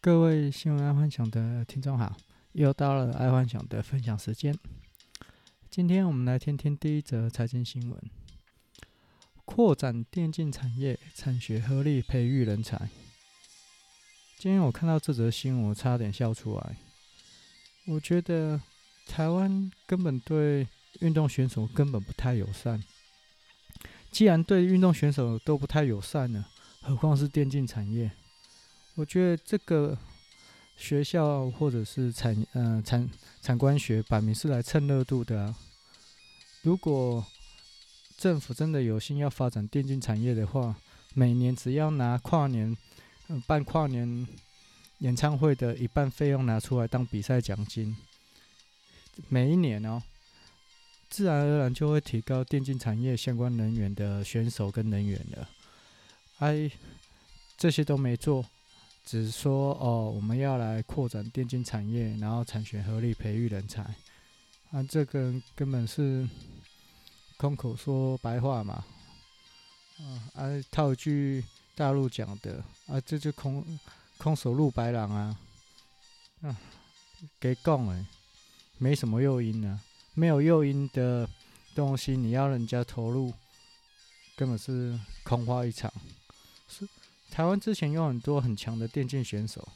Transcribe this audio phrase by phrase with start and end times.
[0.00, 2.16] 各位新闻爱幻想的听众好，
[2.52, 4.56] 又到了爱幻想的分享时间。
[5.68, 8.00] 今天我们来听听第一则财经新闻：
[9.44, 12.88] 扩展电竞产业，产学合力培育人才。
[14.38, 16.76] 今天我看到这则新闻，我差点笑出来。
[17.88, 18.60] 我觉得
[19.08, 20.68] 台湾根本对
[21.00, 22.80] 运动选手根本不太友善。
[24.12, 26.48] 既然对运动选手都不太友善了，
[26.82, 28.12] 何况是电竞产业？
[28.98, 29.96] 我觉得这个
[30.76, 33.08] 学校或者是产呃产
[33.40, 35.54] 产官学摆明是来蹭热度的啊。
[36.62, 37.24] 如果
[38.16, 40.74] 政府真的有心要发展电竞产业的话，
[41.14, 42.76] 每年只要拿跨年
[43.28, 44.26] 呃办跨年
[44.98, 47.96] 演唱会的一半费用拿出来当比赛奖金，
[49.28, 50.02] 每一年哦。
[51.08, 55.48] 自然而然就会提高电竞产业相关人员的选手跟人员了。
[56.40, 56.68] 哎，
[57.56, 58.44] 这些都没做，
[59.04, 63.82] 只是说哦，我们要来扩展电竞产业，然后产学合力培育人才。
[64.70, 66.28] 啊，这个根本是
[67.38, 68.84] 空口说白话嘛。
[69.98, 71.42] 啊，啊套句
[71.74, 73.64] 大陆讲的，啊，这就空
[74.18, 75.38] 空手入白狼啊。
[76.42, 76.56] 啊，
[77.40, 78.06] 给讲哎，
[78.76, 79.80] 没什么诱因呢。
[80.14, 81.28] 没有诱因的
[81.74, 83.32] 东西，你要人家投入，
[84.36, 85.92] 根本是空话一场。
[86.68, 86.86] 是
[87.30, 89.66] 台湾之前有很多很强的电竞选手，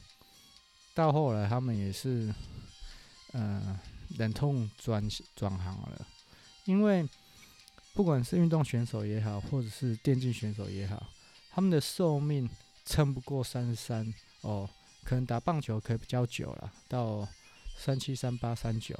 [0.93, 2.33] 到后来他们也是，
[3.31, 3.79] 呃，
[4.17, 6.07] 忍痛转转行了。
[6.65, 7.07] 因为
[7.93, 11.09] 不管是运动选手也好，或者是电竞选手也好，
[11.51, 12.49] 他们的寿命
[12.85, 14.69] 撑不过三十三哦，
[15.03, 17.27] 可能打棒球可以比较久了，到
[17.77, 18.95] 三七、三八、三九。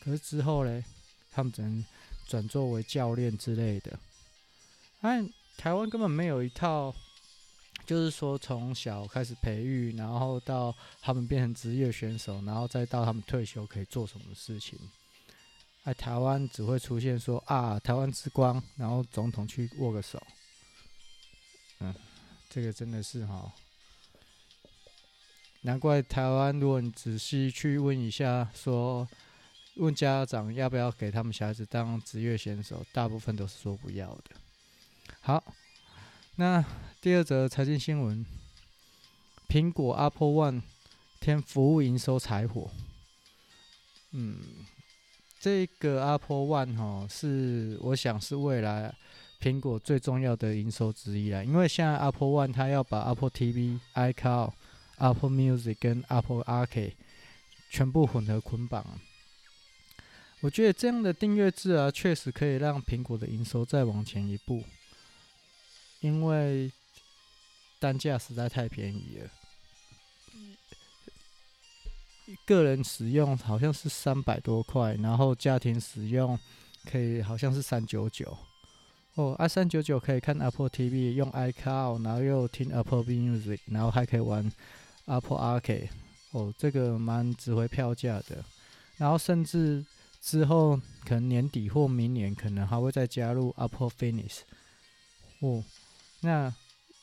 [0.00, 0.84] 可是之后呢，
[1.30, 1.84] 他们只能
[2.26, 3.98] 转作为教练之类的。
[5.00, 5.24] 哎，
[5.56, 6.94] 台湾根本没有一套，
[7.88, 14.78] 就是说从小开始培育，然后到他们变成职业选手，然后再到他们退休可以做什么事情。
[15.84, 20.22] 哎，台湾只会出现说啊，台湾之光，然后总统去握个手。
[21.80, 21.94] 嗯，
[22.50, 23.50] 这个真的是哈，
[25.62, 29.08] 难怪台湾，如果你仔细去问一下说。
[29.80, 34.34] 问家长要不要给他们小孩子当职业选手，大部分都是说不要的。
[35.20, 35.54] 好，
[36.40, 36.64] 那
[37.00, 38.24] 第二则财经新闻：
[39.48, 40.62] 苹果 Apple One
[41.18, 42.70] 添服务营收柴火。
[44.12, 44.38] 嗯，
[45.40, 48.94] 这个 Apple One 哈，是我想是未来
[49.40, 51.42] 苹果最重要的营收之一啦。
[51.42, 54.52] 因为现在 Apple One 它要把 Apple TV、iCloud、
[54.98, 56.92] Apple Music 跟 Apple Arcade
[57.68, 58.86] 全部混合捆绑。
[60.42, 64.62] 我觉得这样的订阅制啊，确实可以让苹果的营收再往前一步，
[66.00, 66.70] 因为
[67.78, 69.30] 单价实在太便宜了。
[72.44, 76.38] 个人使用好像是三百多块，然后家庭使用
[76.84, 78.36] 可以好像是三九九。
[79.14, 84.50] 哦，啊，三九九可以看 Apple TV，用 iCloud，然后又听 Apple Music，然后还可以玩
[85.06, 85.88] Apple Arcade。
[86.32, 88.44] 哦，这个蛮值回票价的。
[88.96, 89.84] 然后甚至。
[90.20, 94.40] 之后可能年底或明年可能还会再加入 Apple Fitness，
[95.38, 95.64] 哦，
[96.20, 96.52] 那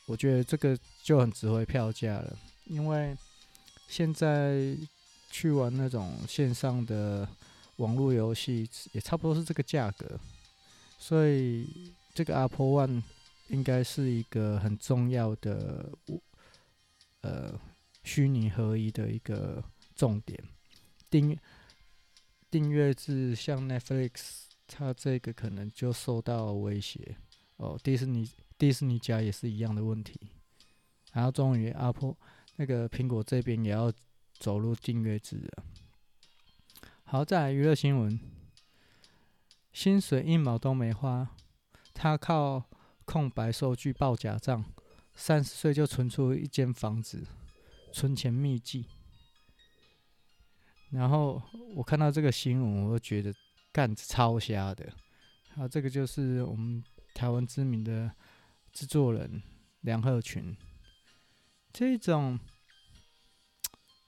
[0.06, 3.16] 我觉得这个就很值回票价了，因为
[3.88, 4.76] 现在
[5.32, 7.28] 去玩那种线上的
[7.78, 10.20] 网络游戏也差不多是这个价格，
[10.98, 13.04] 所以这个 Apple One
[13.48, 15.90] 应该是一个很重要的
[17.22, 17.60] 呃
[18.04, 19.64] 虚拟合一的一个
[19.96, 20.42] 重点
[21.10, 21.38] 订。
[22.52, 27.18] 订阅制像 Netflix，它这个可能就受到威胁
[27.58, 27.78] 哦。
[27.84, 30.20] 迪士尼、迪士尼家也是一样的问题。
[31.14, 32.16] 然后终于，Apple
[32.58, 33.92] 那个苹果这边也要
[34.34, 35.64] 走入订阅制了。
[37.06, 38.20] 好，再来娱乐新闻，
[39.72, 41.30] 薪水一毛都没花，
[41.94, 42.64] 他靠
[43.06, 44.66] 空白收据报假账，
[45.14, 47.26] 三十岁就存出一间房子，
[47.94, 48.88] 存钱秘籍。
[50.92, 51.42] 然后
[51.76, 53.34] 我看到这个新闻，我就觉得
[53.72, 54.92] 干超瞎的。
[55.56, 56.84] 啊，这个就是我们
[57.14, 58.12] 台湾知名的
[58.76, 59.42] 制作人
[59.80, 60.54] 梁鹤群，
[61.72, 62.38] 这种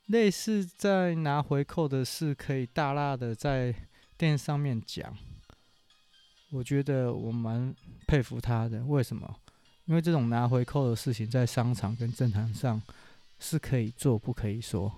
[0.08, 3.74] 类似在拿回扣的事，可以大大的在
[4.18, 5.18] 电视上面讲。
[6.50, 7.74] 我觉得我蛮
[8.08, 8.84] 佩服他的。
[8.84, 9.40] 为什么？
[9.86, 12.81] 因为这种拿回扣的事情，在商场跟政坛上
[13.40, 14.94] 是可以做，不可以说。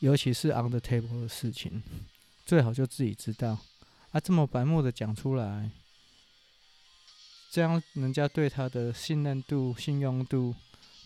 [0.00, 1.80] 尤其是 on the table 的事情，
[2.44, 3.56] 最好就自己知道。
[4.10, 5.70] 啊，这么白目的讲出来，
[7.50, 10.54] 这样人家对他的信任度、信用度，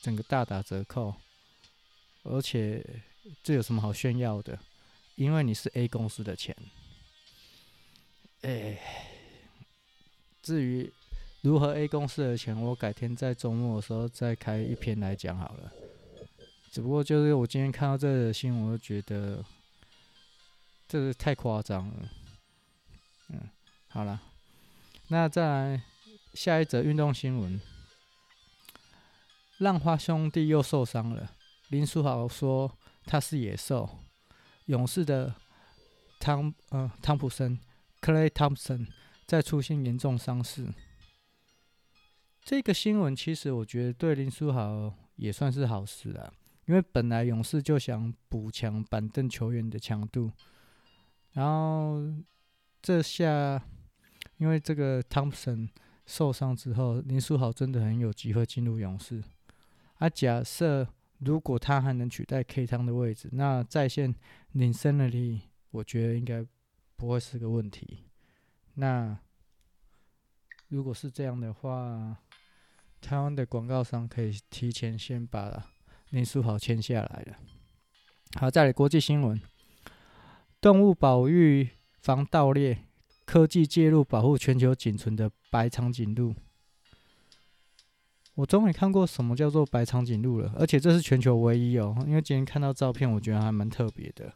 [0.02, 1.14] 整个大打折扣。
[2.22, 2.84] 而且
[3.42, 4.58] 这有什么好炫耀的？
[5.14, 6.54] 因为你是 A 公司的钱。
[8.42, 8.78] 哎，
[10.42, 10.92] 至于
[11.40, 15.72] 如何 A 公司的钱，我改天在周末的时候再开一篇来讲好了。
[16.70, 19.42] 只不过就是我今天看到这个新闻，我就觉得
[20.86, 22.10] 这个太夸张了。
[23.28, 23.48] 嗯，
[23.88, 24.20] 好了，
[25.08, 25.82] 那再来
[26.34, 27.60] 下一则运动新闻。
[29.58, 31.30] 浪花兄弟又受伤了。
[31.68, 32.76] 林书豪说
[33.06, 33.88] 他是野兽。
[34.66, 35.34] 勇士的
[36.18, 37.58] 汤呃汤普森
[38.00, 38.88] （Clay Thompson
[39.26, 40.66] 再出现严重伤势。
[42.42, 46.32] 这个新闻其实我觉得对林书豪也算是好事啊，
[46.66, 50.32] 因为本来勇士就想补强板凳球员的强度，
[51.32, 52.02] 然后
[52.82, 53.62] 这下
[54.38, 55.68] 因为这个汤普森
[56.06, 59.22] 受伤之后，林书豪真的很有机会进入勇士。
[59.96, 60.86] 啊，假设
[61.18, 64.14] 如果他还能取代 K 汤的位置，那在线
[64.52, 66.44] 领胜的力，我觉得应该
[66.96, 68.04] 不会是个问题。
[68.74, 69.18] 那
[70.68, 72.18] 如果是这样的话，
[73.00, 75.70] 台湾的广告商可以提前先把
[76.10, 77.36] 林书豪签下来了。
[78.40, 79.40] 好，再来国际新闻：
[80.60, 81.70] 动物保育
[82.00, 82.84] 防盗猎，
[83.24, 86.34] 科技介入保护全球仅存的白长颈鹿。
[88.34, 91.94] 我终于看过什么叫做白长颈鹿了，而且这是全球唯一哦。
[92.06, 94.32] 因为今天看到照片，我觉得还蛮特别的，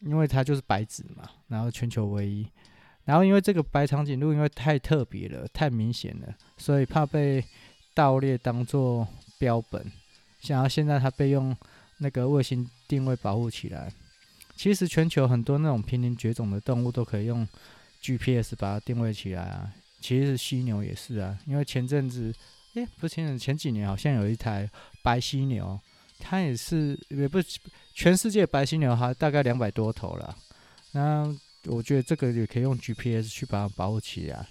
[0.00, 2.46] 因为它就是白纸嘛，然后全球唯一。
[3.04, 7.44] 然后因为这个白长颈鹿因为太特别了，太明显了，所以怕被
[7.94, 9.06] 盗猎当做
[9.38, 9.90] 标本。
[10.40, 11.56] 想要现在它被用
[11.98, 13.92] 那个卫星定位保护起来。
[14.62, 17.44] 其实全球很多那种濒临绝种的动物都可以用
[18.00, 19.68] GPS 把它定位起来啊。
[20.00, 22.32] 其实犀牛也是啊，因为前阵子，
[22.74, 24.70] 诶，不是前阵，前几年好像有一台
[25.02, 25.76] 白犀牛，
[26.20, 27.58] 它也是，也不是
[27.92, 30.36] 全世界白犀牛哈大概两百多头了。
[30.92, 34.46] 那我觉得这个也可以用 GPS 去把它保护起来，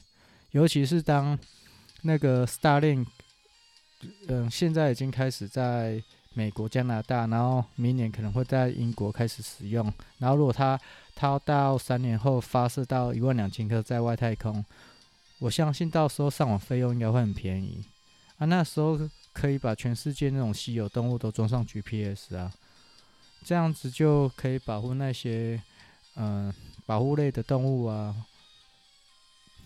[0.51, 1.39] 尤其是当
[2.01, 3.05] 那个 Starlink，
[4.27, 6.03] 嗯，现在已经开始在
[6.33, 9.91] 美国、加拿大，然后明年可能会在英国开始使用。
[10.19, 10.79] 然后如果它
[11.15, 14.63] 它到三年后发射到一万两千颗在外太空。
[15.39, 17.83] 我相信到时候上网费用应该会很便宜
[18.37, 18.45] 啊！
[18.45, 18.99] 那时候
[19.33, 22.53] 可以把全世界那种稀有动物都装上 GPS 啊，
[23.43, 25.59] 这样子就可以保护那些
[26.15, 26.53] 嗯、
[26.85, 28.15] 保护类的动物啊，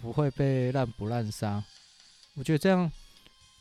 [0.02, 1.62] 不会被滥捕滥杀。
[2.36, 2.90] 我觉得这样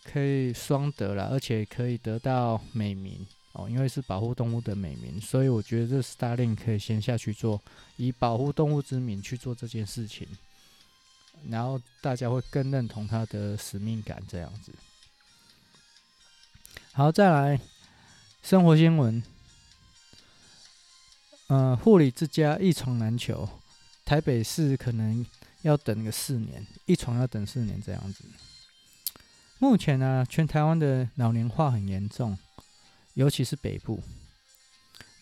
[0.04, 7.60] 可以双得了，而且可以得到美名哦，因为是保护动物的美名，所以我觉得这 Starlink 可以先下去做，
[7.96, 10.28] 以保护动物之名去做这件事情。
[11.50, 14.72] 然后大家会更认同他的使命感，这样子。
[16.92, 17.60] 好，再来
[18.42, 19.22] 生活新闻。
[21.48, 23.46] 呃，护理之家一床难求，
[24.04, 25.24] 台北市可能
[25.62, 28.24] 要等个四年，一床要等四年这样子。
[29.58, 32.36] 目前呢、全台湾的老龄化很严重，
[33.14, 34.02] 尤其是北部。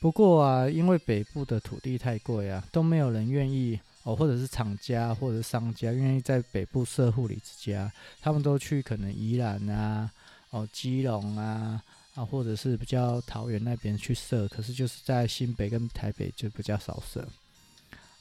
[0.01, 3.79] 不过啊，因为北部的土地太贵啊，都没有人愿意。
[4.05, 7.89] 哦，或者是厂家或者商家愿意在北部设护理之家，
[8.21, 10.11] 他们都去可能宜兰啊、
[10.51, 11.81] 哦基隆啊
[12.17, 17.25] 啊，或者是比较桃园那边去设，可是就是在新北跟台北就比较少设。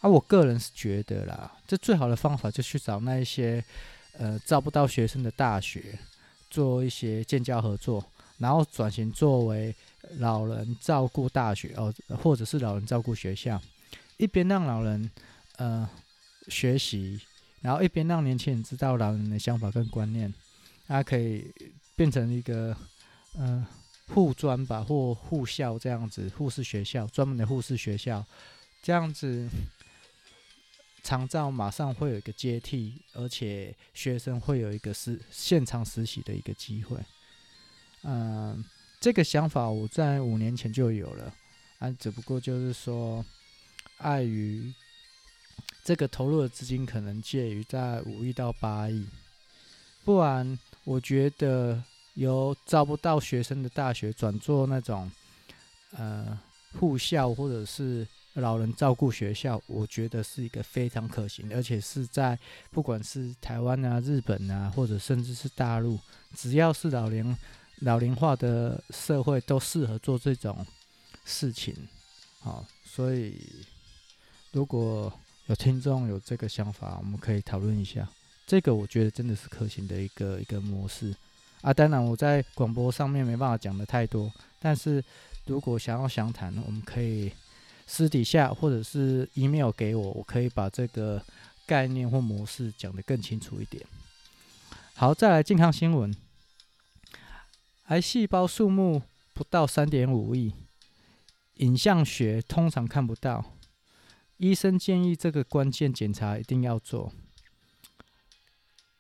[0.02, 3.66] 啊，我个人是觉得啦，这最好的方法就去找那一些
[4.18, 5.98] 呃招不到学生的大学，
[6.50, 8.04] 做一些建教合作，
[8.38, 9.76] 然后转型作为
[10.18, 13.62] 老人照顾大学哦，或者是老人照顾学校，
[14.18, 15.10] 一边让老人。
[15.58, 15.88] 呃，
[16.48, 17.20] 学习，
[17.62, 20.34] 然后一边让年轻人知道老人的想法跟观念，
[20.88, 21.54] 它可以
[21.96, 22.76] 变成一个
[23.38, 23.64] 呃
[24.08, 28.26] 护专吧或护校这样子，护士学校专门的护士学校，
[28.82, 29.48] 这样子，
[31.12, 36.98] 长照马上会有一个接替，而且学生会有一个实现场实习的一个机会。
[38.04, 38.64] 嗯、
[39.02, 41.34] 这个想法我在五年前就有了，
[41.80, 43.26] 啊，只不过就是说
[43.98, 44.74] 碍于。
[45.84, 49.06] 这个投入的资金可能介于在五亿到八亿，
[50.06, 55.12] 不然我觉得由招不到学生的大学转做那种
[55.98, 56.40] 呃
[56.80, 62.38] 护校或者是老人照顾学校，我觉得是一个非常可行，而且是在
[62.72, 66.00] 不管是台湾啊、日本啊，或者甚至是大陆，
[66.36, 67.36] 只要是老龄
[67.80, 70.66] 老龄化的社会，都适合做这种
[71.26, 71.76] 事情。
[72.40, 73.40] 好，所以
[74.52, 75.12] 如果
[75.48, 78.08] 有听众有这个想法，我们可以讨论一下。
[78.48, 81.14] 这个我觉得真的是可行的一个一个模式
[81.62, 81.74] 啊。
[81.74, 85.04] 当然，我在广播上面没办法讲得太多，但是
[85.46, 87.32] 如果想要详谈，我们可以
[87.94, 91.22] 私底下或者是 email 给我，我可以把这个
[91.66, 93.86] 概念或模式讲得更清楚一点。
[94.94, 96.16] 好，再来健康新闻，
[97.88, 99.02] 癌细胞数目
[99.34, 100.54] 不到三点五亿，
[101.56, 103.44] 影像学通常看不到。
[104.38, 107.12] 医生建议这个关键检查一定要做。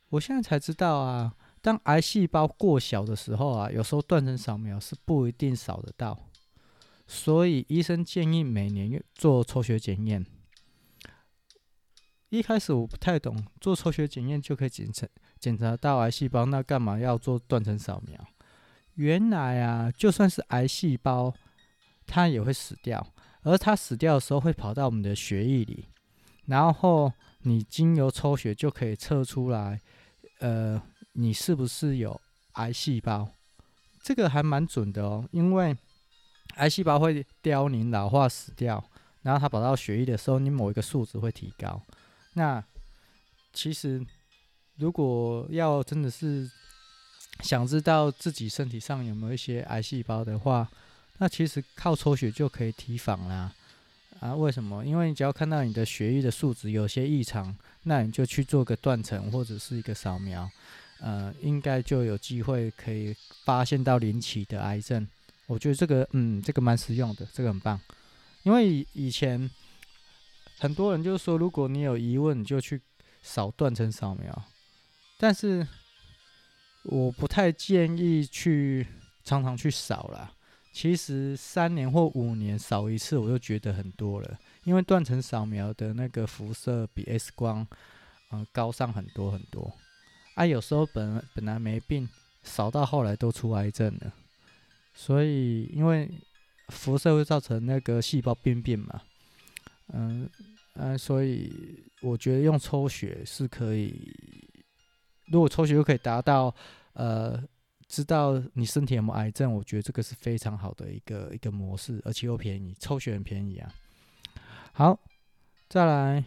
[0.09, 6.19] 我现在才知道啊，当癌细胞过小的时候啊，有时候断层扫描是不一定扫得到，
[7.11, 10.25] 所以医生建议每年做抽血检验。
[12.29, 15.05] 一开始我不太懂，做抽血检验就可以检测
[15.37, 18.25] 检查到癌细胞，那干嘛要做断层扫描？
[18.93, 21.33] 原来啊，就算是癌细胞，
[22.07, 23.05] 它也会死掉。
[23.41, 25.89] 而它死掉的时候会跑到我们的血液里，
[26.45, 29.81] 然后你经由抽血就可以测出来，
[30.39, 32.21] 呃，你是不是有
[32.53, 33.27] 癌细胞？
[34.01, 35.75] 这个还蛮准的哦，因为
[36.55, 38.83] 癌细胞会凋零、老化、死掉，
[39.23, 41.81] 然后它跑到血液的时候，你某一个数值会提高。
[42.33, 42.63] 那
[43.53, 44.05] 其实
[44.77, 46.49] 如果要真的是
[47.41, 50.69] 想知道自己身体上有没有一些癌细胞的话，
[51.17, 53.53] 那其实靠抽血就可以提防啦，
[54.19, 54.33] 啊？
[54.33, 54.85] 为什么？
[54.85, 60.49] 因为你只要看到你的血液的数值有些异常，那你就去做个断层或者是一个扫描，
[60.99, 65.07] 呃，应该就有机会可以发现到临期的癌症。
[65.51, 67.77] 我觉得这个，嗯，这个蛮实用的，这个很棒。
[68.43, 69.51] 因为以前
[70.59, 72.81] 很多人就说，如果你有疑问，你就去
[73.21, 74.43] 扫断层扫描，
[75.19, 75.67] 但是
[76.83, 78.87] 我不太建议去
[79.25, 80.31] 常常去扫啦。
[80.71, 84.39] 其实三年或五年扫一次，我就觉得很多了。
[84.63, 87.67] 因为断层扫描的那个辐射比 X 光，
[88.31, 89.69] 嗯，高上很多很多。
[90.35, 92.07] 啊，有时候本本来没病，
[92.41, 94.13] 扫到后来都出癌症了。
[94.93, 96.09] 所以，因为
[96.69, 99.01] 辐射会造成那个细胞病变嘛，
[99.93, 100.29] 嗯
[100.75, 104.15] 嗯，所以我觉得用抽血是可以。
[105.31, 106.53] 如果抽血就可以达到，
[106.93, 107.41] 呃。
[107.87, 113.69] 知道你身体有没有癌症，我觉得这个是非常好的一个一个模式，而且又便宜，抽血很便宜啊。
[114.71, 114.97] 好，
[115.67, 116.23] 再来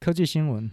[0.00, 0.70] 科技新闻，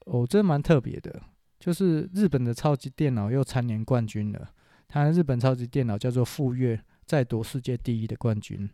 [0.00, 1.22] 哦，这蛮特别的，
[1.58, 4.52] 就是日本的超级电脑又蝉联冠军了。
[4.92, 8.68] 它日本超级电脑叫做富岳，再夺世界第一的冠军。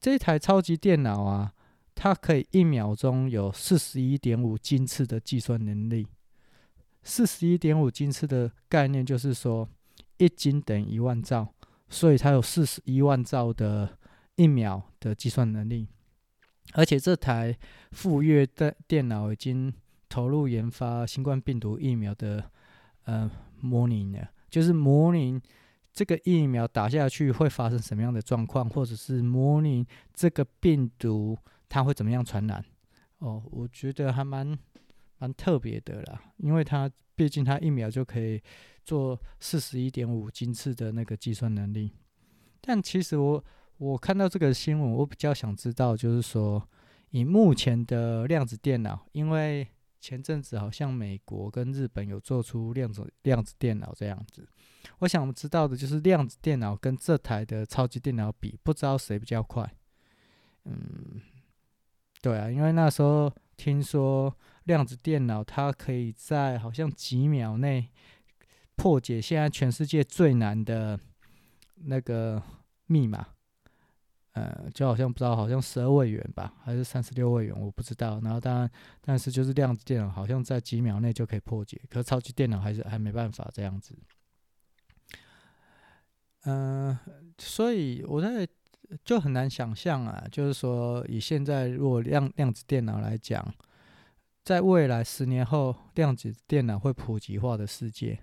[0.00, 1.52] 这台超级电脑啊，
[1.94, 6.06] 它可以一秒钟有四十一点五斤次的计算能力。
[7.02, 9.68] 四十一点五斤次的概念就是说，
[10.16, 11.52] 一斤等于一万兆，
[11.90, 13.98] 所以它有四十一万兆的
[14.36, 15.88] 一秒的计算能力。
[16.72, 17.54] 而且这台
[17.92, 19.70] 富岳的电脑已经
[20.08, 22.50] 投入研发新冠病毒疫苗的
[23.04, 25.38] 呃模拟了，就是模拟
[25.92, 31.36] 这个疫苗打下去会发生什么样的状况，或者是模拟这个病毒
[31.68, 32.64] 它会怎么样传染。
[33.18, 34.58] 哦，我觉得还蛮。
[35.18, 38.38] 蛮特别的啦，因为它毕竟它一秒就可以
[38.84, 41.90] 做四十一点五斤次的那个计算能力。
[42.60, 43.42] 但其实我
[43.78, 46.62] 我看到这个新闻，我比较想知道，就是说
[47.12, 49.66] 以目前的量子电脑，因为
[50.06, 54.48] 前阵子好像美国跟日本有做出量子量子电脑这样子，
[55.00, 59.68] 我想知道的就是量子电脑跟这台的超级电脑比，不知道谁比较快。
[60.64, 61.20] 嗯，
[62.22, 64.32] 对啊，因为那时候听说。
[64.66, 67.88] 量子电脑它可以在好像几秒内
[68.74, 70.98] 破解现在全世界最难的
[71.84, 72.42] 那个
[72.86, 73.28] 密码，
[74.36, 78.20] 呃，就好像不知道好像十二位元吧，还是三十六位元，我不知道。
[78.22, 83.96] 然后当然，但是就是量子电脑好像在几秒内就可以破解，可是超级电脑还是还没办法这样子。
[86.44, 86.96] 嗯、
[87.38, 88.46] 所以我在
[89.04, 93.54] 就很难想象啊，就是说以现在如果量量子电脑来讲。
[94.44, 98.20] 在未来十年后，量子电脑会普及化的世界，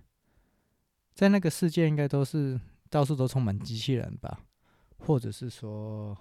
[1.14, 2.58] 在那个世界应该都是
[2.90, 4.40] 到处都充满机器人吧，
[5.06, 6.18] 或者是说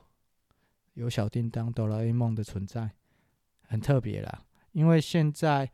[0.94, 2.90] 有小叮当、哆啦 A 梦的存在，
[3.62, 4.44] 很特别啦。
[4.72, 5.70] 因为现在，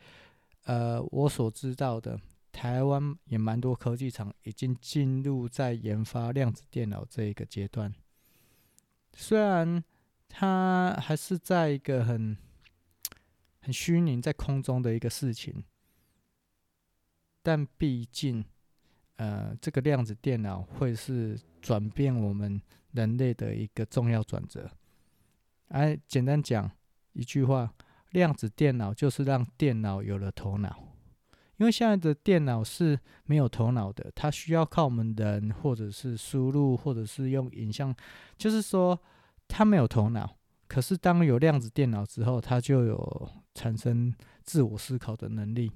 [0.65, 2.21] 呃，我所知道的，
[2.53, 7.95] 台湾也蛮多科技厂已经进入在研发量子电脑这一个阶段，
[9.15, 9.83] 虽然
[10.29, 12.37] 它还是在一个很。
[13.61, 15.62] 很虚拟在空中的一个事情，
[17.43, 18.43] 但毕竟，
[19.18, 22.60] 呃，这个量子电脑会是转变我们
[22.92, 24.68] 人类的一个重要转折。
[25.68, 26.68] 哎，简单讲
[27.12, 27.75] 一句话，
[28.10, 30.84] 量子电脑就是让电脑有了头脑，
[31.56, 37.94] 因为现在的电脑是没有头脑的，它需要靠我们人或者是输入，或者是用影像，
[38.37, 38.98] 就是说
[39.48, 40.37] 它没有头脑。
[40.68, 45.72] 可是当有量子电脑之后，它就有产生自我思考的能力。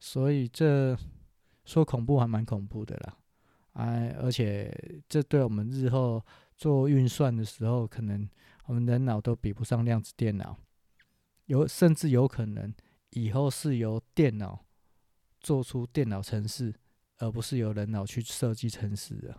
[0.00, 0.96] 所以这
[1.68, 3.18] 说恐怖还蛮恐怖的啦，
[3.74, 4.72] 哎，而且
[5.06, 6.24] 这对我们日后
[6.56, 8.26] 做运算的时候，可能
[8.64, 10.56] 我们人脑都比不上量子电脑，
[11.44, 12.72] 有甚至有可能
[13.10, 14.64] 以后是由电脑
[15.40, 16.74] 做出电脑程式，
[17.18, 19.38] 而不是由人脑去设计程式的。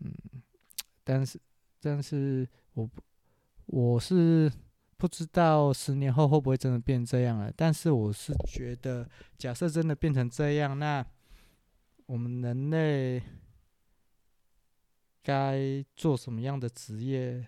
[0.00, 0.12] 嗯，
[1.04, 1.40] 但是
[1.80, 2.90] 但是我
[3.66, 4.50] 我是。
[4.96, 7.52] 不知道十年后会不会真的变这样了？
[7.56, 11.04] 但是我是觉得，假设真的变成这样，那
[12.06, 13.22] 我们人类
[15.22, 17.46] 该做什么样的职业？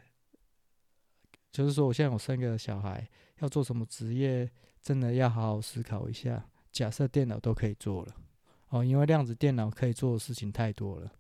[1.52, 3.08] 就是说，我现在我生个小孩，
[3.38, 4.50] 要做什么职业，
[4.82, 6.44] 真的要好好思考一下。
[6.72, 8.16] 假设电脑都可以做了，
[8.70, 11.12] 哦，因为量子电脑可以做的事情太多了。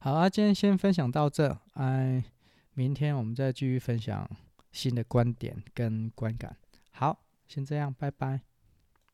[0.00, 2.24] 好啊，今天先分享到这，哎，
[2.74, 4.28] 明天我们再继续分享。
[4.76, 6.54] 新的观点跟观感，
[6.90, 8.42] 好，先这样，拜拜。